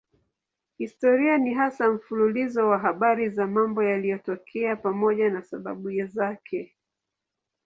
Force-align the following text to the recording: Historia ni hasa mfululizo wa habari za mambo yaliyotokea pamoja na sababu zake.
Historia 0.77 1.37
ni 1.37 1.53
hasa 1.53 1.89
mfululizo 1.91 2.67
wa 2.67 2.77
habari 2.79 3.29
za 3.29 3.47
mambo 3.47 3.83
yaliyotokea 3.83 4.75
pamoja 4.75 5.29
na 5.29 5.41
sababu 5.41 5.91
zake. 6.05 6.75